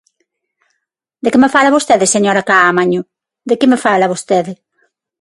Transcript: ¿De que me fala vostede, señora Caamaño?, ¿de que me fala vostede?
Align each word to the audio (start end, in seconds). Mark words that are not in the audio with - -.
¿De 1.23 1.29
que 1.31 1.41
me 1.43 1.53
fala 1.55 1.75
vostede, 1.77 2.05
señora 2.15 2.45
Caamaño?, 2.49 3.01
¿de 3.49 3.55
que 3.59 3.69
me 3.71 3.81
fala 3.85 4.11
vostede? 4.13 4.53